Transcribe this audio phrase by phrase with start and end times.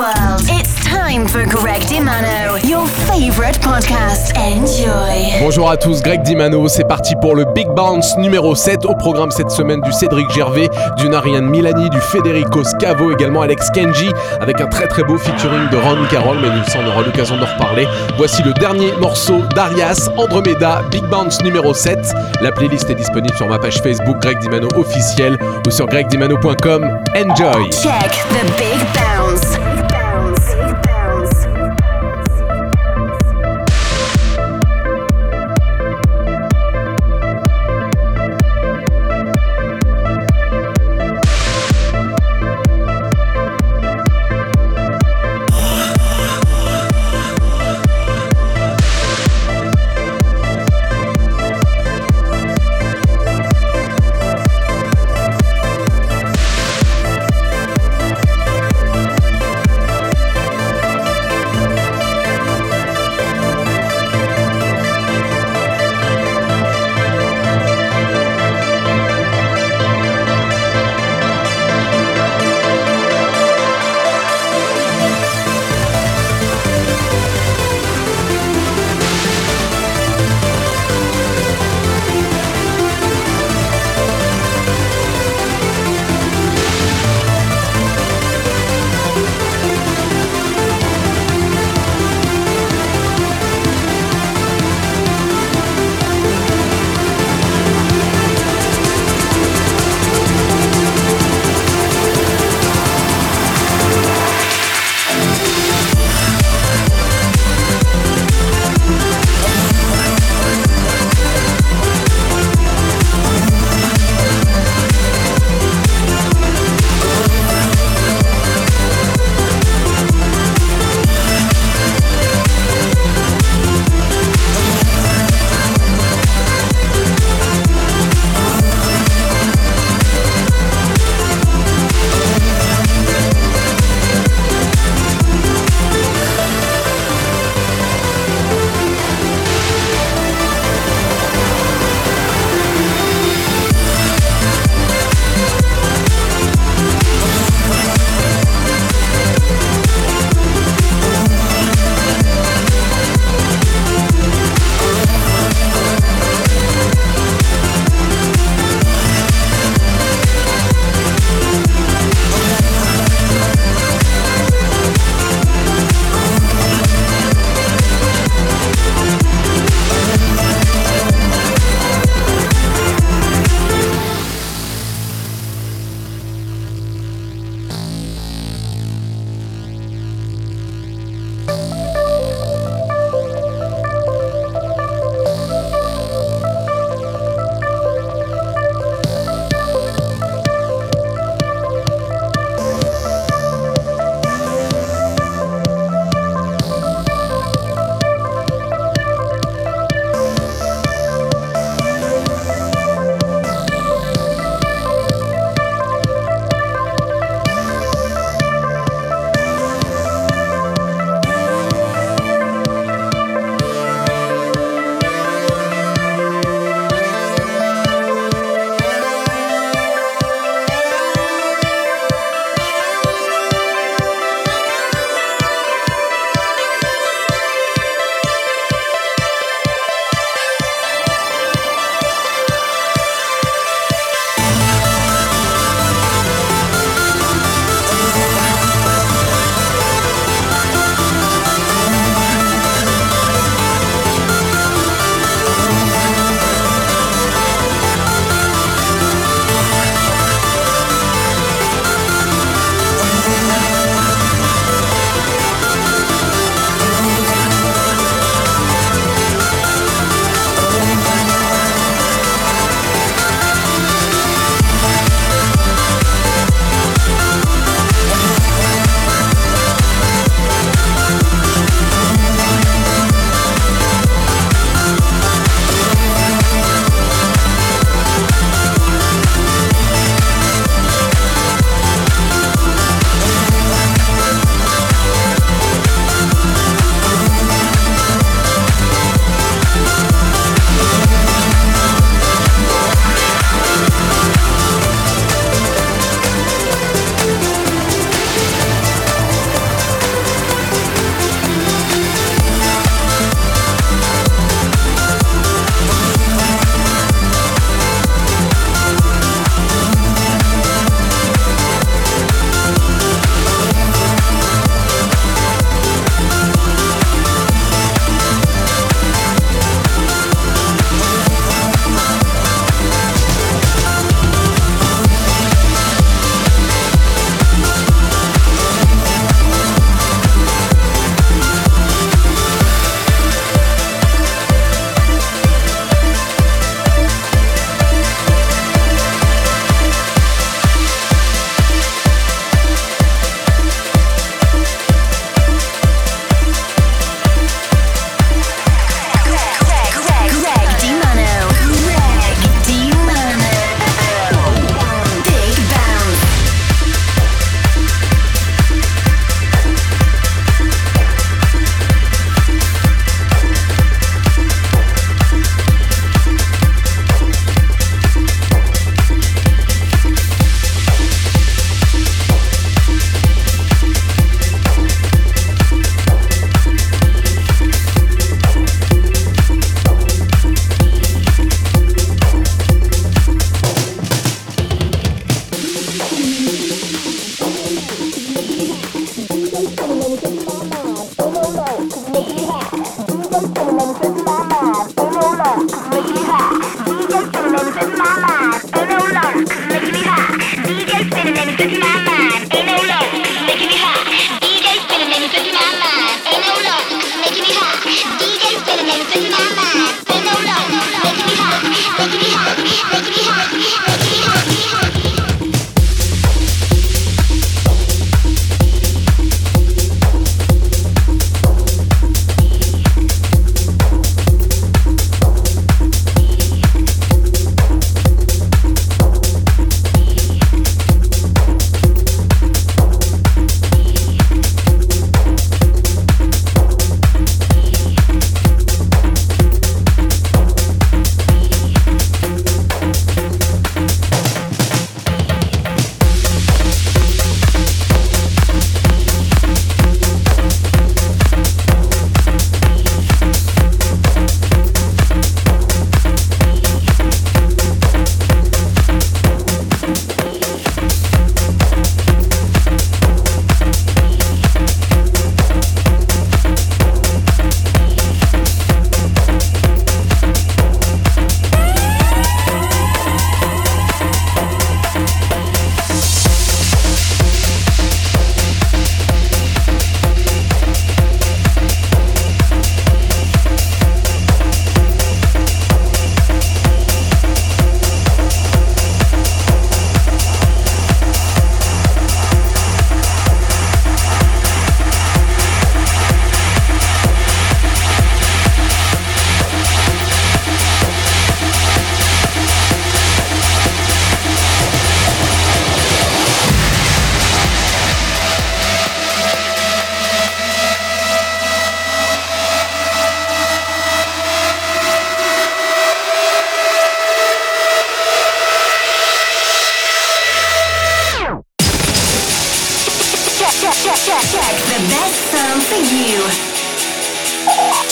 [0.00, 0.40] world.
[0.48, 4.32] It's time for Greg Dimano, your favorite podcast.
[4.34, 5.38] Enjoy.
[5.40, 9.30] Bonjour à tous, Greg Dimano, c'est parti pour le Big Bounce numéro 7 au programme
[9.30, 14.10] cette semaine du Cédric Gervais, du Narian Milani, du Federico Scavo, également Alex Kenji
[14.40, 17.46] avec un très très beau featuring de Ron Carroll, mais nous on aura l'occasion d'en
[17.46, 17.86] reparler.
[18.16, 21.98] Voici le dernier morceau d'Arias, Andromeda, Big Bounce numéro 7.
[22.40, 25.36] La playlist est disponible sur ma page Facebook Greg Dimano officiel
[25.66, 26.84] ou sur gregdimano.com.
[27.14, 27.70] Enjoy!
[27.70, 29.09] Check the Big Bounce.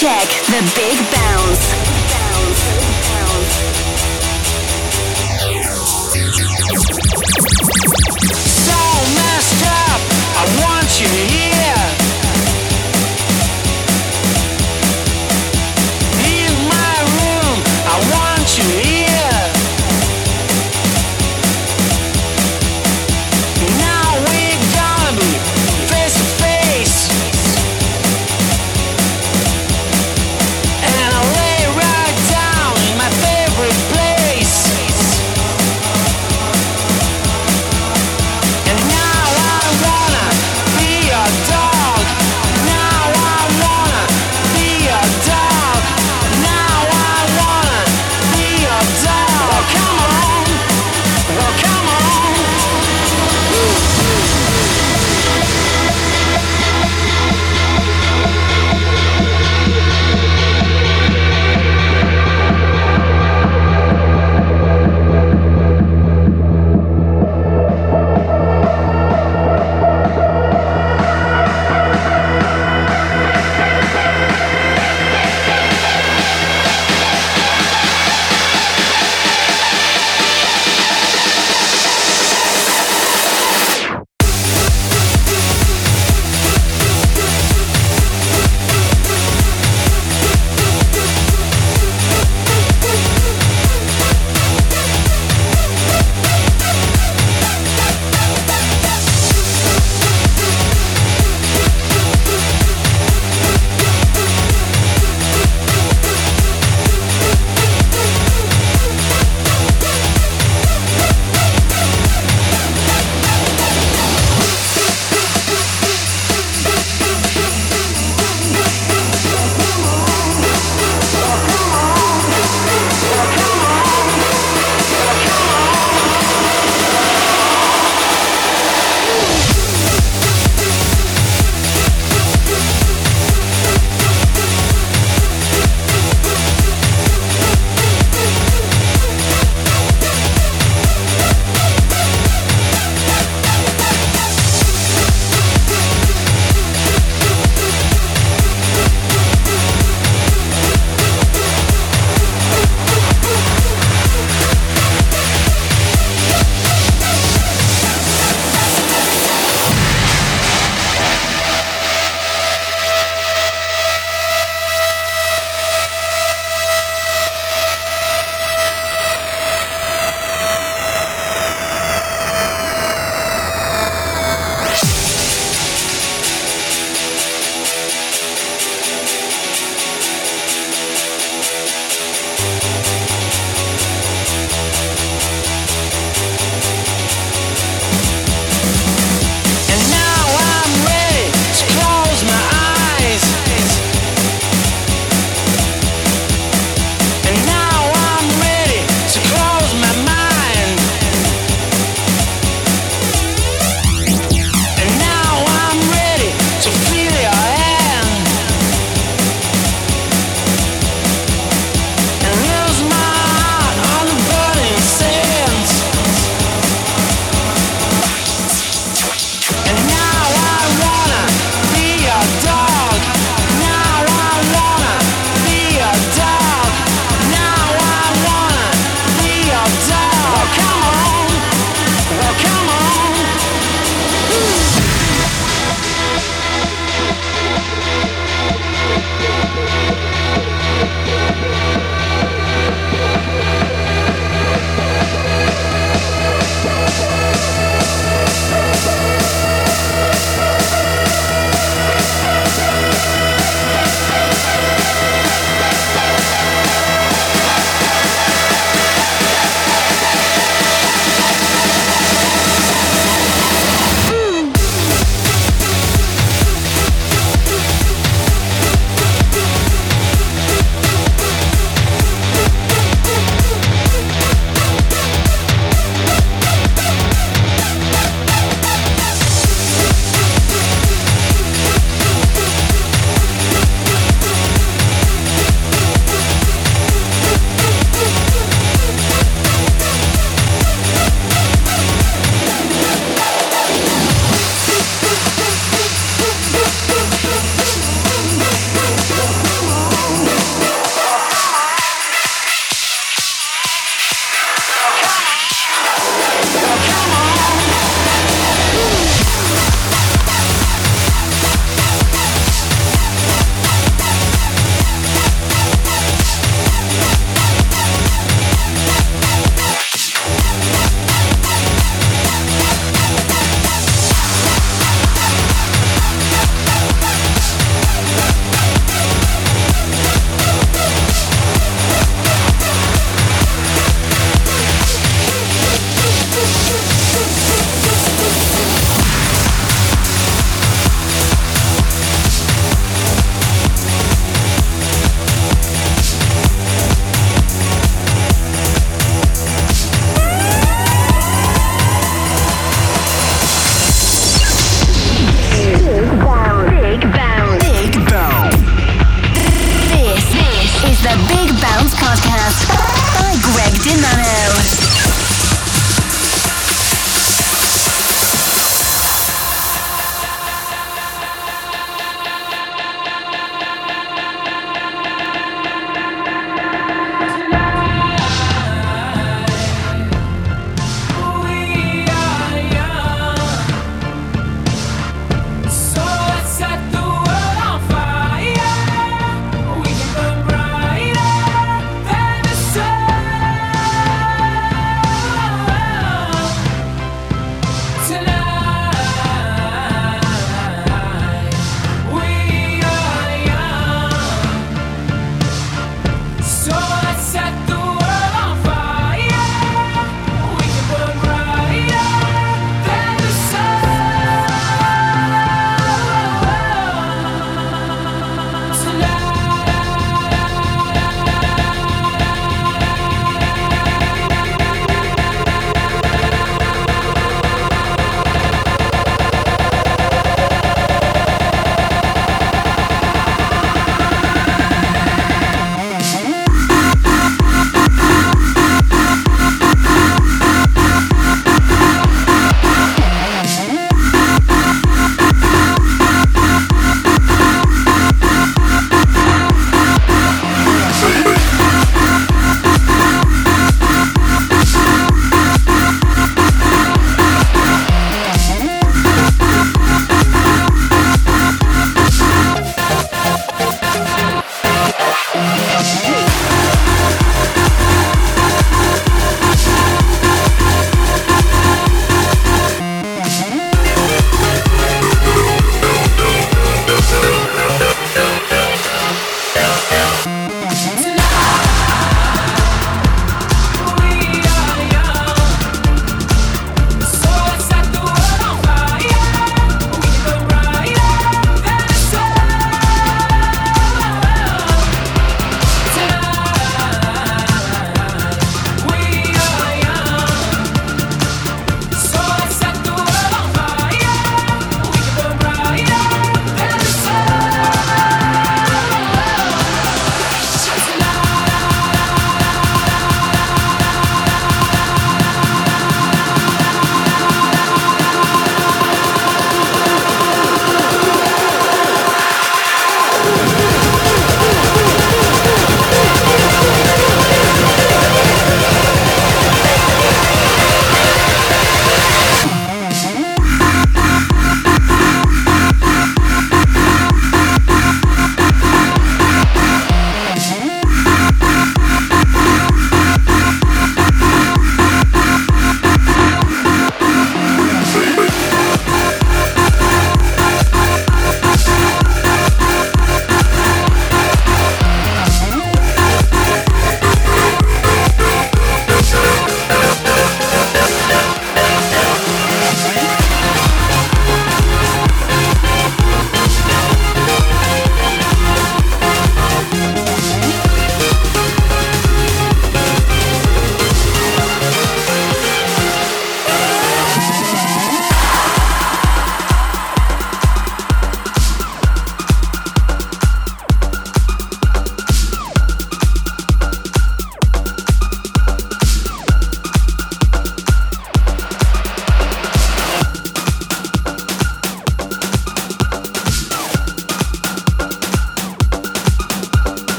[0.00, 1.89] Check the big bounce.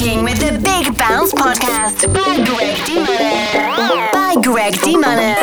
[0.00, 4.12] Rocking with the Big Bounce Podcast by Greg DeMonner.
[4.12, 5.39] By Greg DeMonner.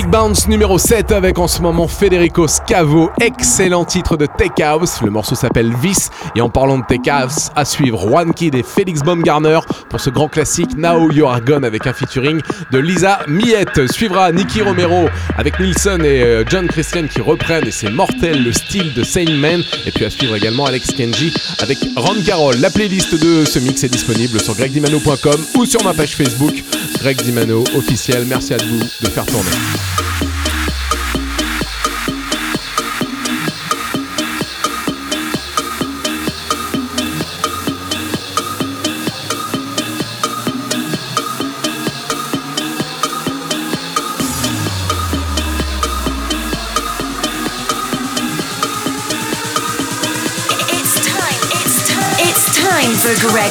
[0.00, 5.02] Big Bounce numéro 7 avec en ce moment Federico Scavo, excellent titre de Tech House.
[5.02, 8.62] Le morceau s'appelle Vice et en parlant de Tech House, à suivre One Kid et
[8.62, 9.58] Felix Baumgartner
[9.90, 13.92] pour ce grand classique Now You Are Gone avec un featuring de Lisa Miette.
[13.92, 18.54] Suivra Nicky Romero avec Nilsson et euh, John Christian qui reprennent et c'est mortel le
[18.54, 19.60] style de Sane Man.
[19.84, 22.56] Et puis à suivre également Alex Kenji avec Ron Carroll.
[22.56, 26.64] La playlist de ce mix est disponible sur gregdimano.com ou sur ma page Facebook
[27.00, 28.24] Greg Dimano officiel.
[28.26, 29.50] Merci à vous de faire tourner.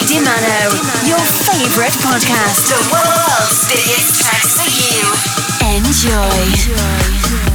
[0.09, 2.67] DiMano, your favorite podcast.
[2.67, 5.28] The world's biggest tracks for you.
[5.89, 6.19] Enjoy.
[6.21, 7.48] Enjoy.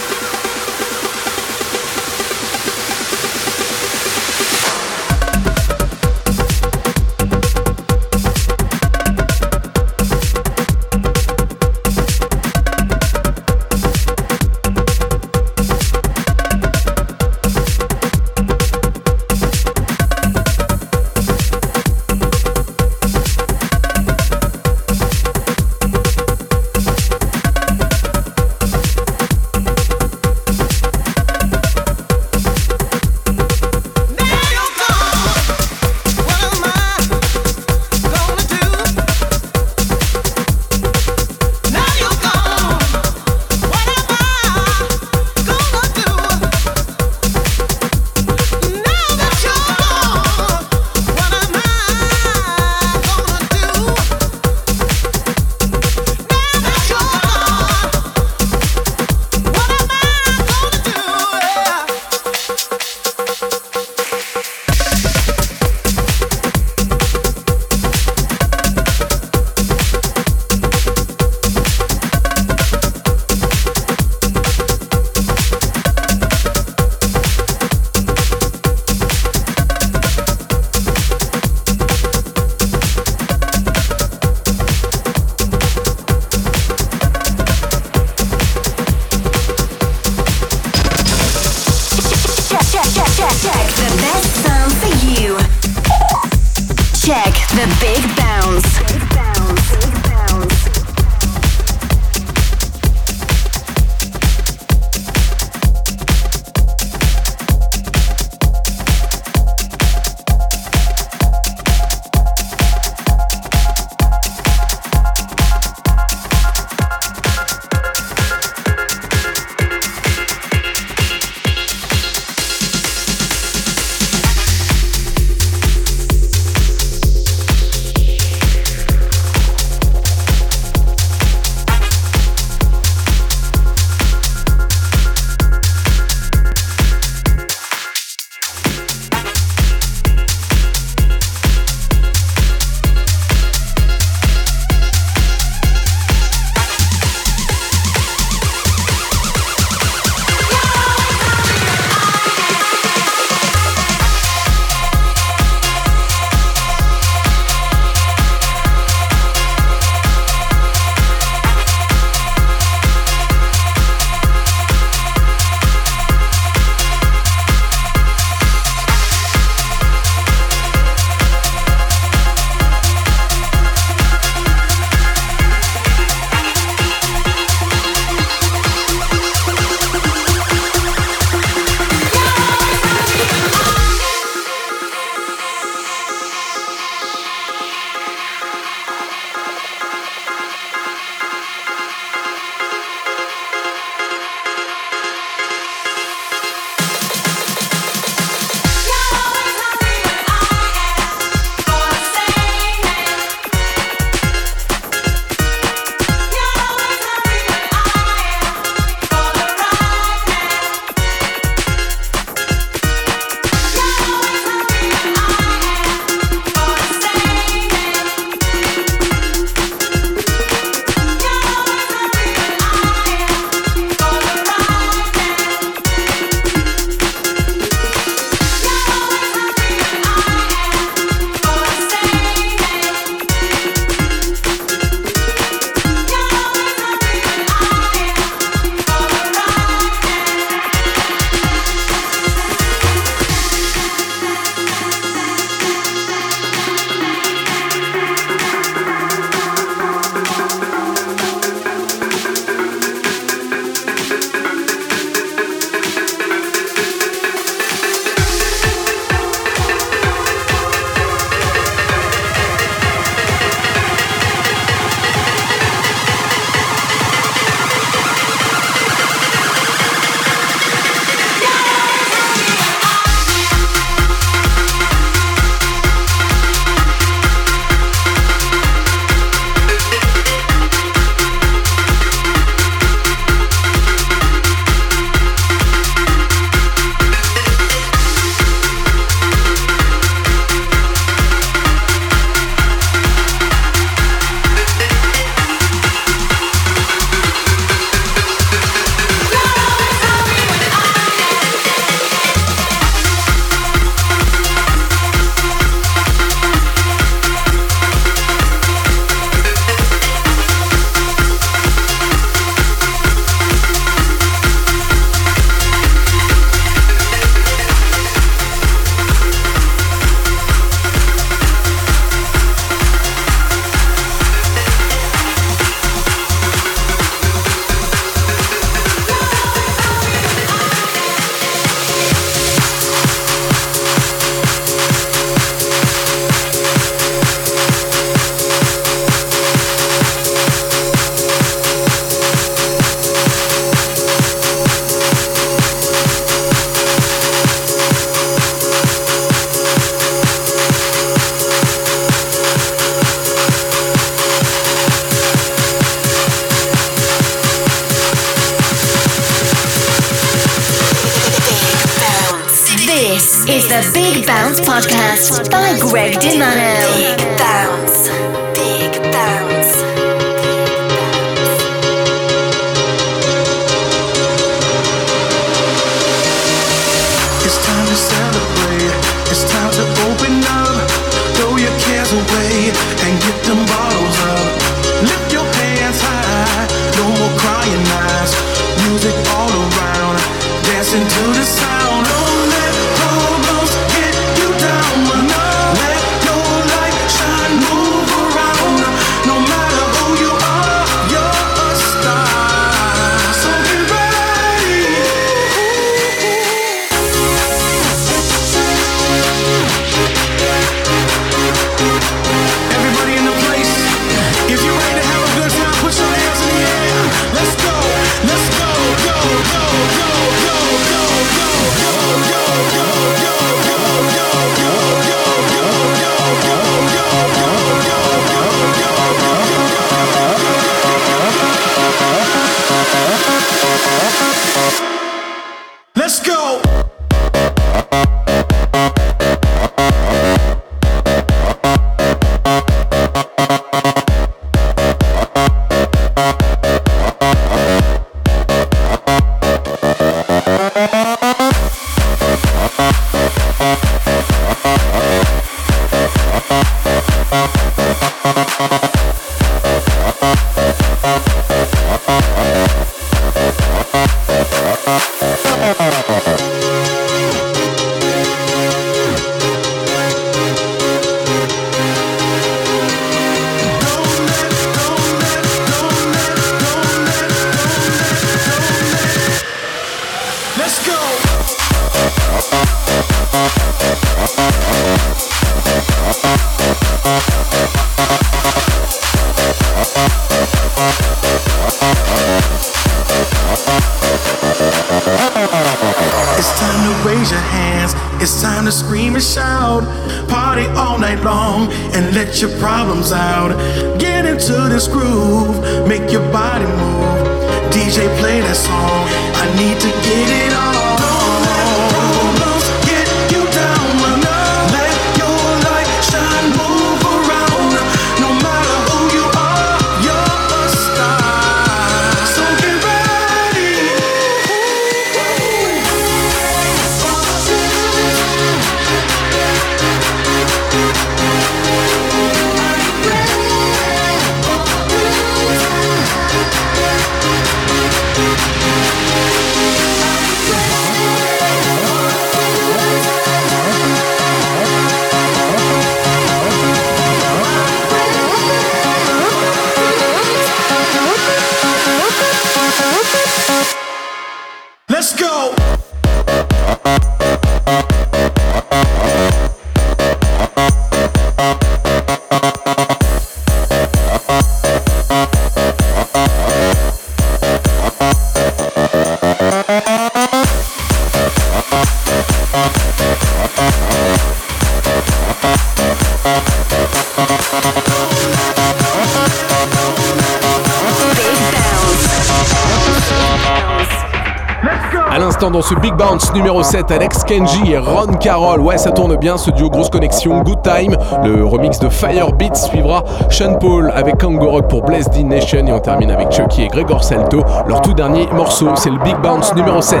[586.00, 588.60] Bounce numéro 7, Alex Kenji et Ron Carroll.
[588.60, 590.40] Ouais, ça tourne bien ce duo, grosse connexion.
[590.40, 595.66] Good Time, le remix de Fire Beats suivra Sean Paul avec Kangaroo pour Blessed Nation
[595.66, 597.44] et on termine avec Chucky et Gregor Salto.
[597.68, 600.00] Leur tout dernier morceau, c'est le Big Bounce numéro 7.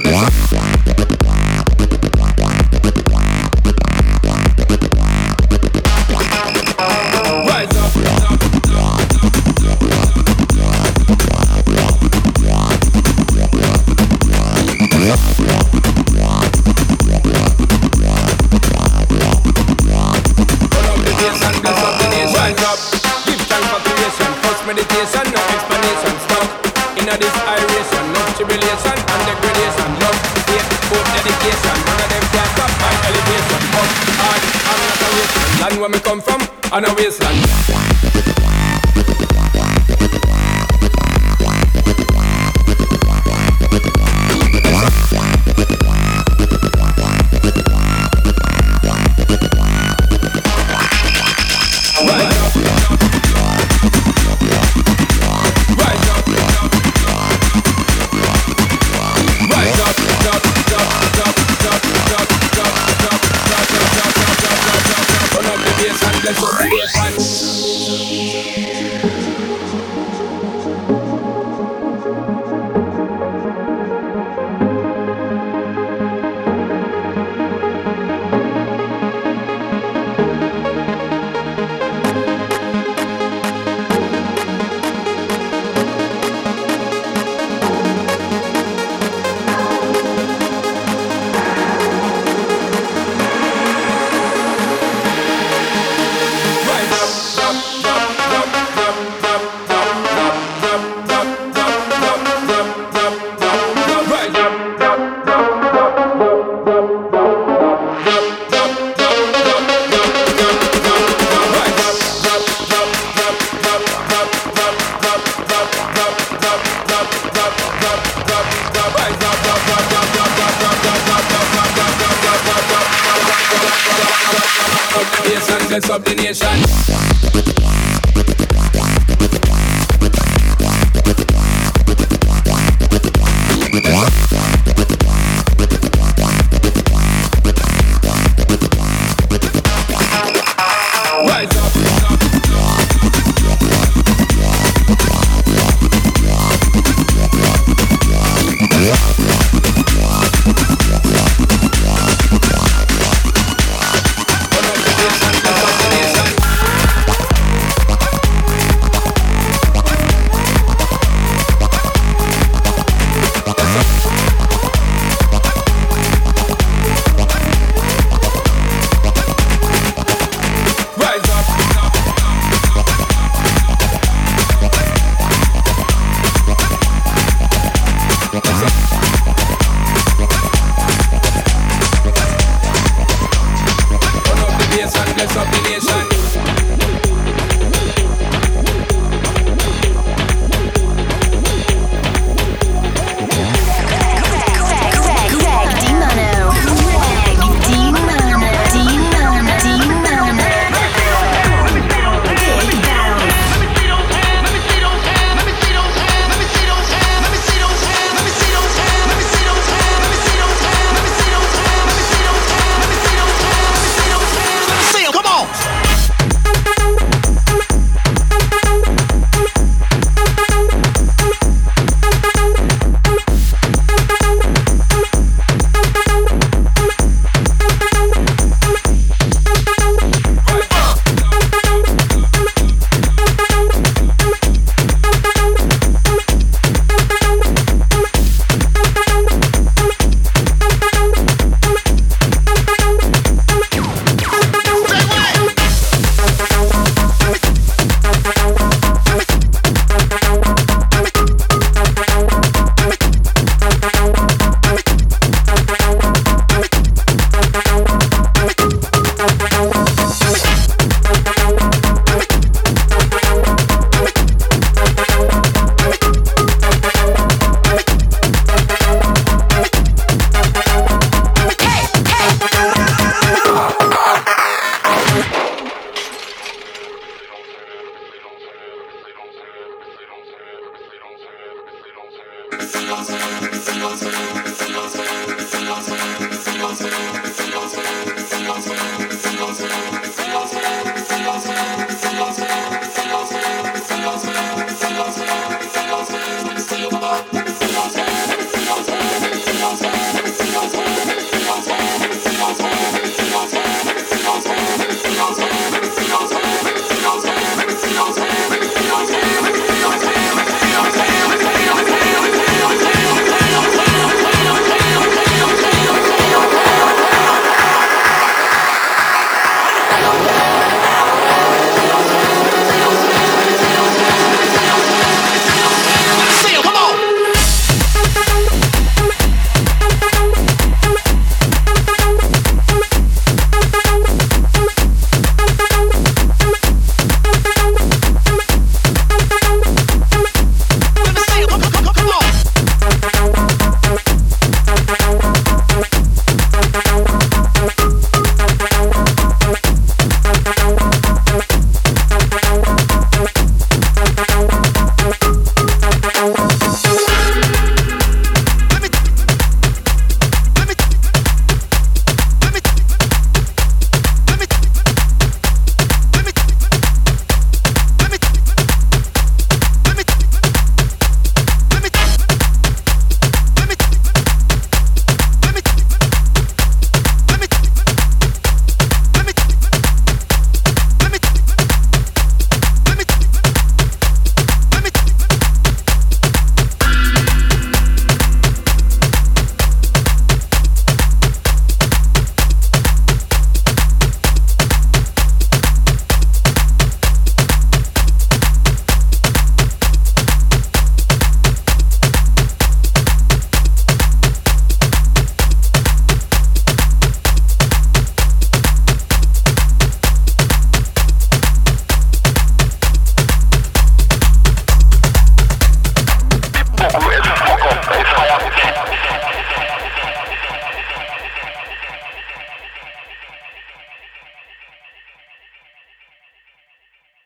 [0.00, 0.73] Blah.